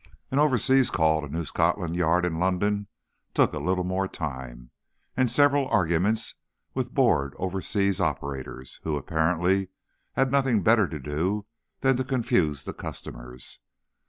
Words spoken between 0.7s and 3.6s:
call to New Scotland Yard in London took a